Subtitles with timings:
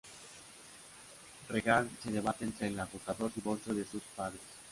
[1.49, 4.41] Regan se debate entre el agotador divorcio de sus padres.